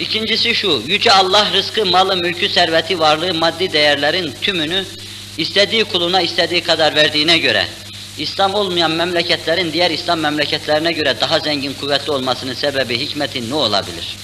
[0.00, 4.84] İkincisi şu, Yüce Allah rızkı, malı, mülkü, serveti, varlığı, maddi değerlerin tümünü
[5.38, 7.66] istediği kuluna istediği kadar verdiğine göre,
[8.18, 14.16] İslam olmayan memleketlerin diğer İslam memleketlerine göre daha zengin, kuvvetli olmasının sebebi, hikmeti ne olabilir?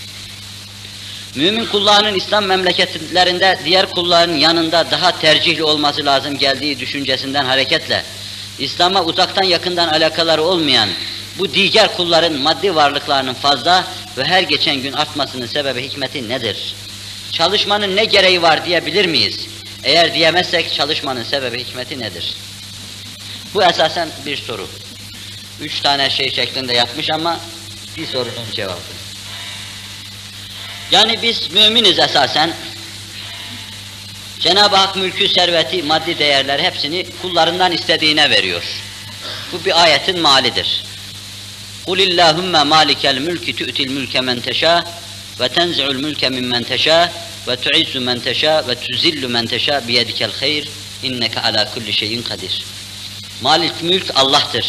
[1.35, 8.03] Mümin kullarının İslam memleketlerinde diğer kulların yanında daha tercihli olması lazım geldiği düşüncesinden hareketle,
[8.59, 10.89] İslam'a uzaktan yakından alakaları olmayan
[11.39, 13.85] bu diğer kulların maddi varlıklarının fazla
[14.19, 16.75] ve her geçen gün artmasının sebebi hikmeti nedir?
[17.33, 19.47] Çalışmanın ne gereği var diyebilir miyiz?
[19.85, 22.37] Eğer diyemezsek çalışmanın sebebi hikmeti nedir?
[23.55, 24.69] Bu esasen bir soru.
[25.61, 27.41] Üç tane şey şeklinde yapmış ama
[27.97, 28.81] bir sorunun cevabı.
[30.91, 32.53] Yani biz müminiz esasen.
[34.41, 38.63] Cenab-ı Hak mülkü, serveti, maddi değerler hepsini kullarından istediğine veriyor.
[39.53, 40.86] Bu bir ayetin malidir.
[41.88, 44.82] قُلِ اللّٰهُمَّ مَالِكَ الْمُلْكِ تُؤْتِ الْمُلْكَ مَنْ تَشَاءُ
[45.40, 47.06] وَتَنْزِعُ الْمُلْكَ مِمَّنْ تَشَاءُ
[47.48, 50.64] وَتُعِزُّ مَنْ تَشَاءُ وَتُزِلُّ مَنْ تَشَاءُ بِيَدِكَ الْخَيْرِ
[51.08, 52.56] اِنَّكَ عَلَى كُلِّ شَيْءٍ قَدِيرٌ
[53.42, 54.66] Malik mülk Allah'tır.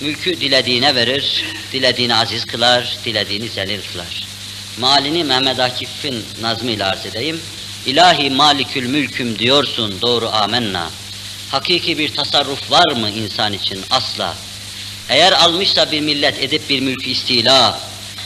[0.00, 4.24] Mülkü dilediğine verir, dilediğini aziz kılar, dilediğini zelil kılar.
[4.78, 7.40] Malini Mehmet Akif'in nazmıyla arz edeyim.
[7.86, 10.90] İlahi malikül mülküm diyorsun doğru amenna.
[11.50, 13.80] Hakiki bir tasarruf var mı insan için?
[13.90, 14.36] Asla.
[15.09, 17.79] Eğer almışsa bir millet edip bir mülkü istila,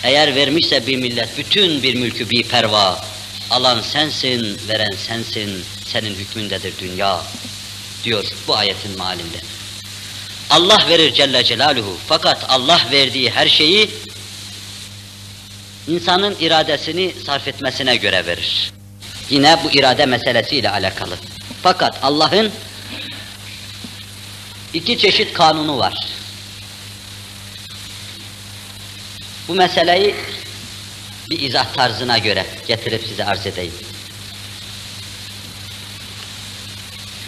[0.03, 3.05] eğer vermişse bir millet bütün bir mülkü bir perva,
[3.49, 7.21] alan sensin, veren sensin, senin hükmündedir dünya,
[8.03, 9.37] diyor bu ayetin malinde.
[10.49, 13.89] Allah verir Celle Celaluhu, fakat Allah verdiği her şeyi
[15.87, 18.71] insanın iradesini sarf etmesine göre verir.
[19.29, 21.15] Yine bu irade meselesiyle alakalı.
[21.63, 22.51] Fakat Allah'ın
[24.73, 25.93] iki çeşit kanunu var.
[29.49, 30.15] Bu meseleyi
[31.29, 33.73] bir izah tarzına göre getirip size arz edeyim.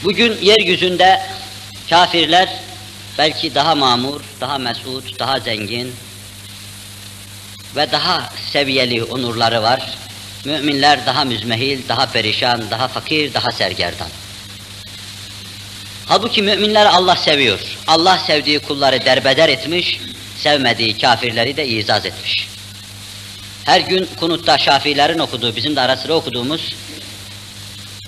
[0.03, 1.21] Bugün yeryüzünde
[1.89, 2.49] kafirler
[3.17, 5.95] belki daha mamur, daha mesut, daha zengin
[7.75, 9.97] ve daha seviyeli onurları var.
[10.45, 14.09] Müminler daha müzmehil, daha perişan, daha fakir, daha sergerdan.
[16.05, 17.59] Halbuki müminler Allah seviyor.
[17.87, 19.99] Allah sevdiği kulları derbeder etmiş,
[20.40, 22.48] sevmediği kafirleri de izaz etmiş.
[23.64, 26.74] Her gün kunutta şafilerin okuduğu, bizim de ara sıra okuduğumuz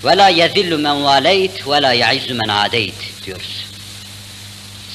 [0.04, 3.66] وَلَا يَذِلُّ مَنْ وَالَيْتْ وَلَا يَعِزُّ مَنْ عَادَيْتْ diyoruz.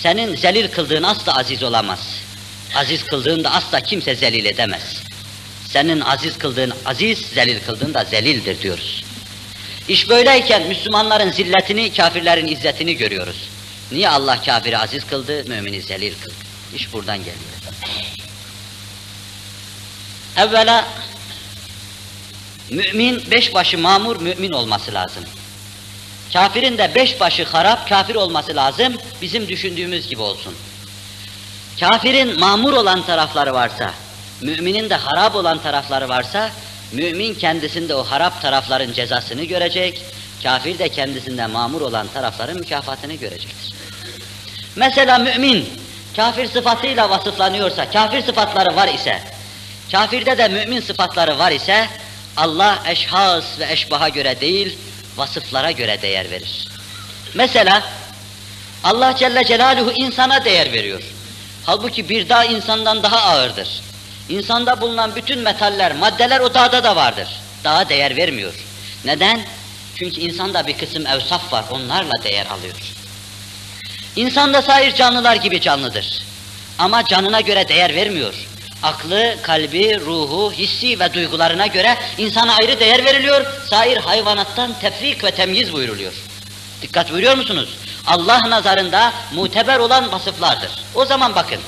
[0.02, 2.00] Senin zelil kıldığın asla aziz olamaz.
[2.76, 5.04] Aziz kıldığın da asla kimse zelil edemez.
[5.70, 9.04] Senin aziz kıldığın aziz, zelil kıldığın da zelildir diyoruz.
[9.88, 13.50] İş böyleyken Müslümanların zilletini, kafirlerin izzetini görüyoruz.
[13.92, 16.47] Niye Allah kafiri aziz kıldı, mümini zelil kıldı?
[16.75, 17.39] İş buradan geliyor.
[20.37, 20.85] Evvela
[22.71, 25.25] mümin beş başı mamur mümin olması lazım.
[26.33, 28.95] Kafirin de beş başı harap kafir olması lazım.
[29.23, 30.55] Bizim düşündüğümüz gibi olsun.
[31.81, 33.95] Kafirin mamur olan tarafları varsa,
[34.41, 36.51] müminin de harap olan tarafları varsa,
[36.93, 40.03] mümin kendisinde o harap tarafların cezasını görecek,
[40.43, 43.75] kafir de kendisinde mamur olan tarafların mükafatını görecektir.
[44.77, 45.69] Mesela mümin,
[46.19, 49.23] kafir sıfatıyla vasıflanıyorsa, kafir sıfatları var ise,
[49.93, 51.89] kafirde de mümin sıfatları var ise,
[52.37, 54.79] Allah eşhas ve eşbaha göre değil,
[55.17, 56.69] vasıflara göre değer verir.
[57.35, 57.83] Mesela,
[58.85, 61.03] Allah Celle Celaluhu insana değer veriyor.
[61.67, 63.81] Halbuki bir dağ insandan daha ağırdır.
[64.29, 67.29] İnsanda bulunan bütün metaller, maddeler o dağda da vardır.
[67.65, 68.55] Dağa değer vermiyor.
[69.05, 69.41] Neden?
[69.97, 72.98] Çünkü insanda bir kısım evsaf var, onlarla değer alıyor.
[74.17, 76.23] İnsan da sair canlılar gibi canlıdır.
[76.79, 78.35] Ama canına göre değer vermiyor.
[78.83, 83.47] Aklı, kalbi, ruhu, hissi ve duygularına göre insana ayrı değer veriliyor.
[83.71, 86.13] Sair hayvanattan tefrik ve temyiz buyuruluyor.
[86.83, 87.69] Dikkat buyuruyor musunuz?
[88.07, 90.71] Allah nazarında muteber olan vasıflardır.
[90.95, 91.59] O zaman bakın,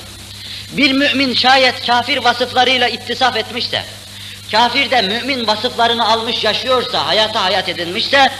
[0.71, 3.85] bir mümin şayet kafir vasıflarıyla ittisaf etmişse,
[4.51, 8.31] kafir de mümin vasıflarını almış yaşıyorsa, hayata hayat edinmişse,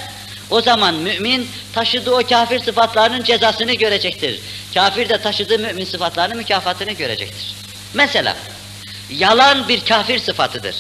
[0.50, 4.40] o zaman mümin taşıdığı o kafir sıfatlarının cezasını görecektir.
[4.74, 7.56] Kafir de taşıdığı mümin sıfatlarının mükafatını görecektir.
[7.94, 8.36] Mesela,
[9.10, 10.76] yalan bir kafir sıfatıdır.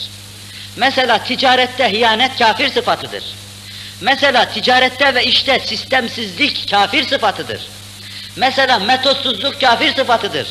[0.75, 3.23] Mesela ticarette hiyanet kafir sıfatıdır.
[4.01, 7.67] Mesela ticarette ve işte sistemsizlik kafir sıfatıdır.
[8.35, 10.47] Mesela metotsuzluk kafir sıfatıdır.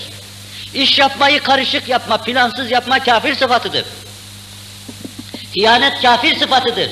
[0.74, 3.84] İş yapmayı karışık yapma, plansız yapma kafir sıfatıdır.
[5.56, 6.90] Hiyanet kafir sıfatıdır.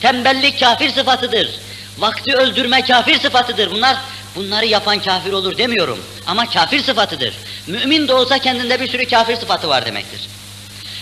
[0.00, 1.50] Tembellik kafir sıfatıdır.
[1.98, 3.70] Vakti öldürme kafir sıfatıdır.
[3.70, 3.96] Bunlar
[4.36, 5.98] bunları yapan kafir olur demiyorum.
[6.26, 7.34] Ama kafir sıfatıdır.
[7.66, 10.20] Mümin de olsa kendinde bir sürü kafir sıfatı var demektir.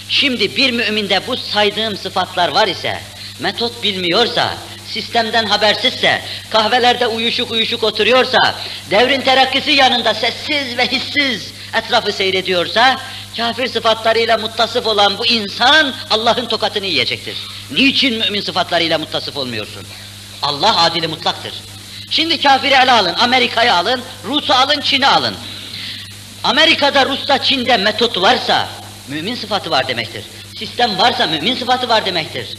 [0.09, 3.01] Şimdi bir müminde bu saydığım sıfatlar var ise,
[3.41, 4.55] metot bilmiyorsa,
[4.87, 8.55] sistemden habersizse, kahvelerde uyuşuk uyuşuk oturuyorsa,
[8.91, 13.01] devrin terakkisi yanında sessiz ve hissiz etrafı seyrediyorsa,
[13.37, 17.37] kafir sıfatlarıyla muttasıf olan bu insan Allah'ın tokatını yiyecektir.
[17.71, 19.87] Niçin mümin sıfatlarıyla muttasıf olmuyorsun?
[20.43, 21.53] Allah adili mutlaktır.
[22.11, 25.37] Şimdi kafiri ele alın, Amerika'yı alın, Rus'u alın, Çin'i alın.
[26.45, 28.69] Amerika'da, Rus'ta, Çin'de metot varsa
[29.09, 30.25] mümin sıfatı var demektir.
[30.59, 32.57] Sistem varsa mümin sıfatı var demektir.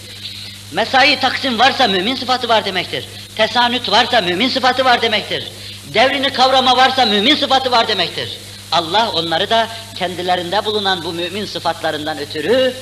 [0.71, 3.05] Mesai taksim varsa mümin sıfatı var demektir.
[3.35, 5.47] Tesanüt varsa mümin sıfatı var demektir.
[5.93, 8.37] Devrini kavrama varsa mümin sıfatı var demektir.
[8.71, 12.73] Allah onları da kendilerinde bulunan bu mümin sıfatlarından ötürü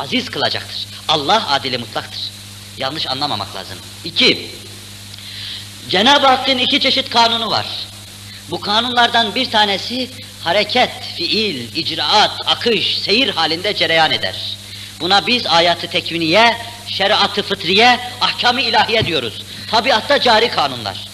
[0.00, 0.86] aziz, kılacaktır.
[1.08, 2.20] Allah adili mutlaktır.
[2.78, 3.78] Yanlış anlamamak lazım.
[4.04, 4.50] İki,
[5.88, 7.66] Cenab-ı Hakk'ın iki çeşit kanunu var.
[8.50, 10.10] Bu kanunlardan bir tanesi
[10.44, 14.56] hareket, fiil, icraat, akış, seyir halinde cereyan eder.
[15.00, 19.42] Buna biz ayatı tekviniye, şeriatı fıtriye, ahkamı ilahiye diyoruz.
[19.70, 21.08] Tabiatta cari kanunlar.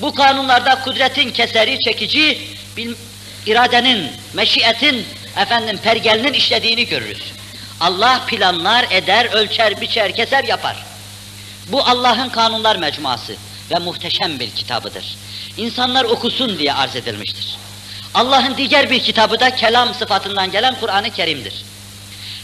[0.00, 2.38] Bu kanunlarda kudretin keseri, çekici,
[2.76, 2.94] bil,
[3.46, 7.22] iradenin, meşiyetin, efendim pergelinin işlediğini görürüz.
[7.80, 10.89] Allah planlar, eder, ölçer, biçer, keser, yapar.
[11.72, 13.36] Bu Allah'ın kanunlar mecmuası
[13.70, 15.16] ve muhteşem bir kitabıdır.
[15.56, 17.58] İnsanlar okusun diye arz edilmiştir.
[18.14, 21.54] Allah'ın diğer bir kitabı da kelam sıfatından gelen Kur'an-ı Kerim'dir.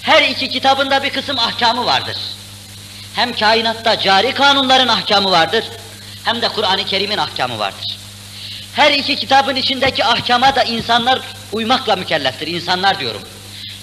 [0.02, 2.16] Her iki kitabında bir kısım ahkamı vardır.
[3.14, 5.64] Hem kainatta cari kanunların ahkamı vardır,
[6.24, 7.96] hem de Kur'an-ı Kerim'in ahkamı vardır.
[8.72, 11.20] Her iki kitabın içindeki ahkama da insanlar
[11.52, 13.22] uymakla mükelleftir, insanlar diyorum.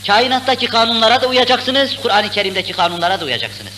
[0.07, 3.73] Kainattaki kanunlara da uyacaksınız, Kur'an-ı Kerim'deki kanunlara da uyacaksınız.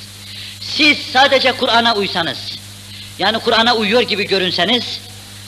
[0.73, 2.37] Siz sadece Kur'an'a uysanız,
[3.19, 4.99] yani Kur'an'a uyuyor gibi görünseniz,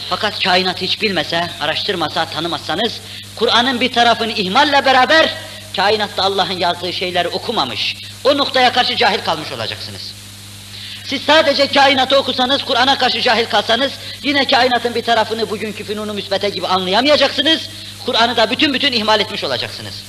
[0.10, 3.00] fakat kainat hiç bilmese, araştırmasa, tanımazsanız,
[3.36, 5.34] Kur'an'ın bir tarafını ihmalle beraber,
[5.76, 10.14] kainatta Allah'ın yazdığı şeyleri okumamış, o noktaya karşı cahil kalmış olacaksınız.
[11.06, 13.92] Siz sadece kainatı okusanız, Kur'an'a karşı cahil kalsanız,
[14.24, 17.70] yine kainatın bir tarafını bugünkü fünunu müsbete gibi anlayamayacaksınız,
[18.06, 20.04] Kur'an'ı da bütün bütün ihmal etmiş olacaksınız.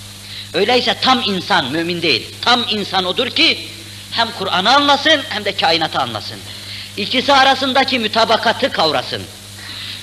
[0.55, 3.59] Öyleyse tam insan, mümin değil, tam insan odur ki,
[4.11, 6.39] hem Kur'an'ı anlasın, hem de kainatı anlasın.
[6.97, 9.23] İkisi arasındaki mütabakatı kavrasın.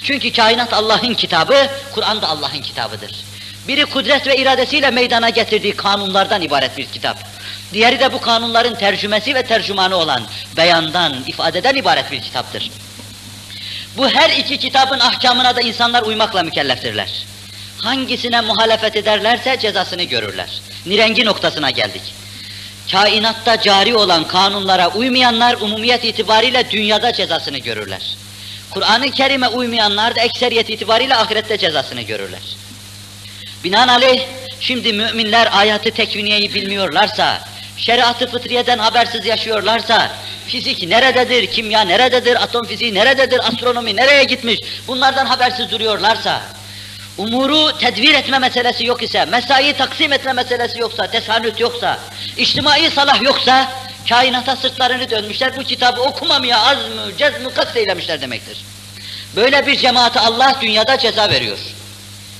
[0.03, 3.11] Çünkü kainat Allah'ın kitabı, Kur'an da Allah'ın kitabıdır.
[3.67, 7.17] Biri kudret ve iradesiyle meydana getirdiği kanunlardan ibaret bir kitap.
[7.73, 10.23] Diğeri de bu kanunların tercümesi ve tercümanı olan
[10.57, 12.71] beyandan, ifadeden ibaret bir kitaptır.
[13.97, 17.25] Bu her iki kitabın ahkamına da insanlar uymakla mükelleftirler.
[17.77, 20.61] Hangisine muhalefet ederlerse cezasını görürler.
[20.85, 22.24] Nirengi noktasına geldik.
[22.91, 28.15] Kainatta cari olan kanunlara uymayanlar umumiyet itibariyle dünyada cezasını görürler.
[28.71, 32.41] Kur'an-ı Kerim'e uymayanlar da ekseriyet itibariyle ahirette cezasını görürler.
[33.63, 34.21] Binaenaleyh
[34.59, 37.41] şimdi müminler ayatı tekviniyeyi bilmiyorlarsa,
[37.77, 40.11] şeriatı fıtriyeden habersiz yaşıyorlarsa,
[40.47, 46.41] fizik nerededir, kimya nerededir, atom fiziği nerededir, astronomi nereye gitmiş, bunlardan habersiz duruyorlarsa,
[47.17, 51.99] umuru tedbir etme meselesi yok ise, mesai taksim etme meselesi yoksa, tesanüt yoksa,
[52.37, 53.71] içtimai salah yoksa,
[54.09, 58.65] kainata sırtlarını dönmüşler, bu kitabı okumamaya az mı, cez mi, kast eylemişler demektir.
[59.35, 61.57] Böyle bir cemaate Allah dünyada ceza veriyor.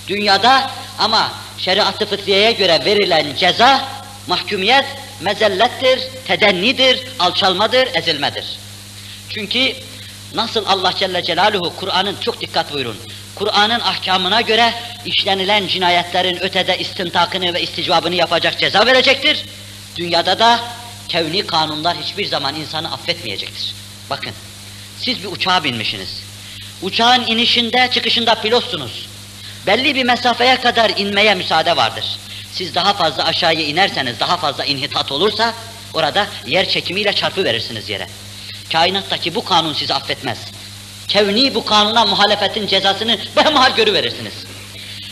[0.08, 0.70] Dünyada
[1.00, 3.86] ama şeriat-ı fıtriyeye göre verilen ceza,
[4.28, 4.86] mahkumiyet,
[5.22, 8.46] mezellettir, tedennidir, alçalmadır, ezilmedir.
[9.30, 9.74] Çünkü
[10.34, 12.98] nasıl Allah Celle Celaluhu Kur'an'ın çok dikkat buyurun.
[13.36, 14.74] Kur'an'ın ahkamına göre
[15.06, 19.46] işlenilen cinayetlerin ötede istintakını ve isticabını yapacak ceza verecektir.
[19.96, 20.60] Dünyada da
[21.08, 23.74] kevni kanunlar hiçbir zaman insanı affetmeyecektir.
[24.10, 24.32] Bakın,
[25.00, 26.24] siz bir uçağa binmişsiniz.
[26.82, 29.08] Uçağın inişinde, çıkışında pilotsunuz.
[29.68, 32.06] Belli bir mesafeye kadar inmeye müsaade vardır.
[32.54, 35.54] Siz daha fazla aşağıya inerseniz, daha fazla inhitat olursa,
[35.94, 38.08] orada yer çekimiyle çarpı verirsiniz yere.
[38.72, 40.38] Kainattaki bu kanun sizi affetmez.
[41.08, 44.34] Kevni bu kanuna muhalefetin cezasını behemhal görüverirsiniz.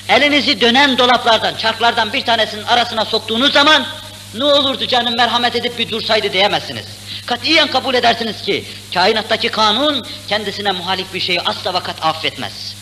[0.10, 3.86] Elinizi dönen dolaplardan, çarklardan bir tanesinin arasına soktuğunuz zaman,
[4.34, 6.86] ne olurdu canım merhamet edip bir dursaydı diyemezsiniz.
[7.26, 12.76] Katiyen kabul edersiniz ki, kainattaki kanun kendisine muhalif bir şeyi asla vakat affetmez.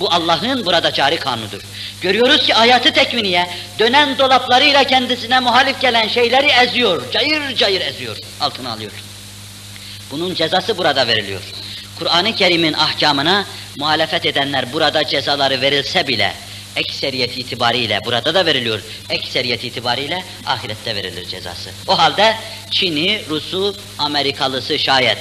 [0.00, 1.60] Bu Allah'ın burada cari kanunudur.
[2.00, 8.72] Görüyoruz ki ayatı tekviniye dönen dolaplarıyla kendisine muhalif gelen şeyleri eziyor, cayır cayır eziyor, altına
[8.72, 8.92] alıyor.
[10.10, 11.40] Bunun cezası burada veriliyor.
[11.98, 16.32] Kur'an-ı Kerim'in ahkamına muhalefet edenler burada cezaları verilse bile
[16.76, 18.82] ekseriyet itibariyle burada da veriliyor.
[19.10, 21.70] Ekseriyet itibariyle ahirette verilir cezası.
[21.88, 22.36] O halde
[22.70, 25.18] Çin'i, Rus'u, Amerikalısı şayet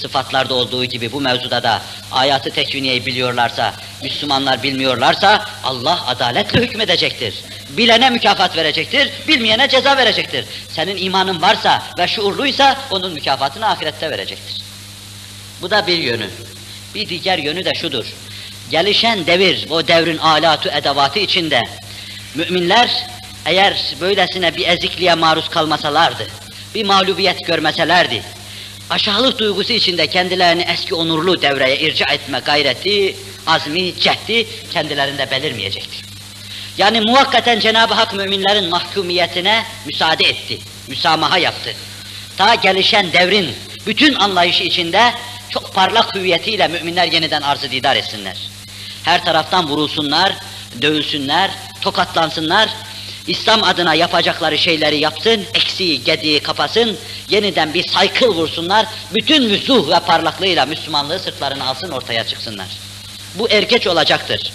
[0.00, 7.34] sıfatlarda olduğu gibi bu mevzuda da ayatı tekviniyeyi biliyorlarsa, Müslümanlar bilmiyorlarsa Allah adaletle hükmedecektir.
[7.76, 10.44] bilene mükafat verecektir, bilmeyene ceza verecektir.
[10.72, 14.66] Senin imanın varsa ve şuurluysa onun mükafatını ahirette verecektir.
[15.62, 16.28] Bu da bir yönü.
[16.94, 18.06] Bir diğer yönü de şudur.
[18.70, 21.62] Gelişen devir, o devrin alatu edevatı içinde
[22.34, 23.06] müminler
[23.46, 26.26] eğer böylesine bir ezikliğe maruz kalmasalardı,
[26.74, 28.22] bir mağlubiyet görmeselerdi,
[28.90, 35.96] aşağılık duygusu içinde kendilerini eski onurlu devreye irca etme gayreti, azmi, cehdi kendilerinde belirmeyecekti.
[36.78, 40.58] Yani muvakkaten Cenab-ı Hak müminlerin mahkumiyetine müsaade etti,
[40.88, 41.74] müsamaha yaptı.
[42.36, 43.54] Ta gelişen devrin
[43.86, 45.12] bütün anlayışı içinde
[45.50, 48.36] çok parlak hüviyetiyle müminler yeniden arzı didar etsinler.
[49.02, 50.32] Her taraftan vurulsunlar,
[50.82, 51.50] dövülsünler,
[51.80, 52.68] tokatlansınlar,
[53.26, 56.96] İslam adına yapacakları şeyleri yapsın, eksiği, gediği kapasın,
[57.28, 62.66] yeniden bir saykıl vursunlar, bütün vüzuh ve parlaklığıyla Müslümanlığı sırtlarına alsın, ortaya çıksınlar.
[63.34, 64.52] Bu erkeç olacaktır.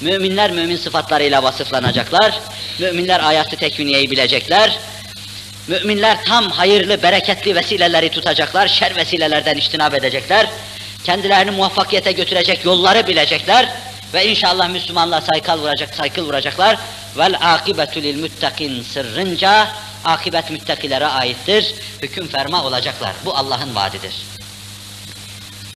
[0.00, 2.40] Müminler mümin sıfatlarıyla vasıflanacaklar,
[2.78, 4.78] müminler ayatı tekviniyeyi bilecekler,
[5.68, 10.46] müminler tam hayırlı, bereketli vesileleri tutacaklar, şer vesilelerden iştinab edecekler,
[11.04, 13.68] kendilerini muvaffakiyete götürecek yolları bilecekler
[14.14, 16.76] ve inşallah Müslümanlığa saykal vuracak, saykıl vuracaklar.
[17.16, 19.68] Vel akibetu lil muttakin sırrınca
[20.04, 21.74] akibet müttakilere aittir.
[22.02, 23.12] Hüküm ferma olacaklar.
[23.24, 24.14] Bu Allah'ın vaadidir.